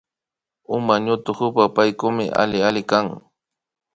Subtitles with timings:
[0.75, 3.05] Uma ñutukupa Paykukmi alli alli kan